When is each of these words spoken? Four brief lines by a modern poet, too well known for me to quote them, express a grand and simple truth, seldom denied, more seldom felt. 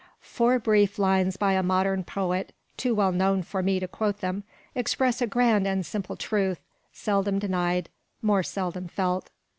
Four 0.23 0.57
brief 0.57 0.97
lines 0.97 1.37
by 1.37 1.53
a 1.53 1.61
modern 1.61 2.03
poet, 2.03 2.53
too 2.75 2.95
well 2.95 3.11
known 3.11 3.43
for 3.43 3.61
me 3.61 3.79
to 3.79 3.87
quote 3.87 4.17
them, 4.19 4.43
express 4.73 5.21
a 5.21 5.27
grand 5.27 5.67
and 5.67 5.85
simple 5.85 6.15
truth, 6.15 6.59
seldom 6.91 7.37
denied, 7.37 7.87
more 8.19 8.41
seldom 8.41 8.87
felt. 8.87 9.29